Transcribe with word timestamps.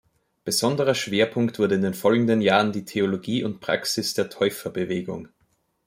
Besonderer 0.43 0.95
Schwerpunkt 0.95 1.59
wurde 1.59 1.75
in 1.75 1.83
den 1.83 1.93
folgenden 1.93 2.41
Jahren 2.41 2.71
die 2.71 2.85
Theologie 2.85 3.43
und 3.43 3.59
Praxis 3.59 4.15
der 4.15 4.31
Täuferbewegung. 4.31 5.27